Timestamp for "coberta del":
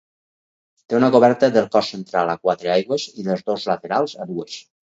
1.15-1.69